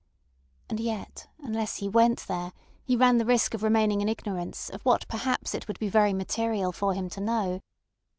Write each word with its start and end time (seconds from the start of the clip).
And 0.67 0.79
yet 0.79 1.27
unless 1.37 1.75
he 1.75 1.87
went 1.87 2.21
there 2.25 2.53
he 2.83 2.95
ran 2.95 3.19
the 3.19 3.23
risk 3.23 3.53
of 3.53 3.61
remaining 3.61 4.01
in 4.01 4.09
ignorance 4.09 4.67
of 4.71 4.81
what 4.81 5.07
perhaps 5.07 5.53
it 5.53 5.67
would 5.67 5.77
be 5.77 5.89
very 5.89 6.11
material 6.11 6.71
for 6.71 6.95
him 6.95 7.07
to 7.11 7.21
know. 7.21 7.59